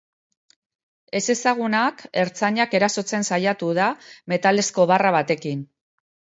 [1.19, 3.93] Ezezagunak ertzainak erasotzen saiatu da
[4.37, 5.67] metalezko barra batekin.